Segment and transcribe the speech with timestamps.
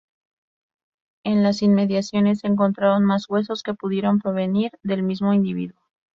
[1.23, 5.79] En las inmediaciones, se encontraron más huesos que pudieron provenir del mismo individuo.